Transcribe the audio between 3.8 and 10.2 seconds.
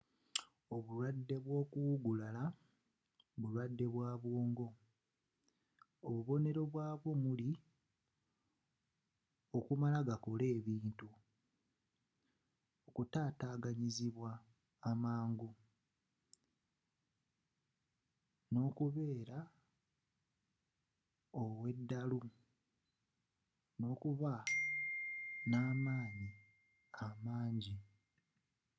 bwa mu bwongo. obubonero bwabwo omuli okumala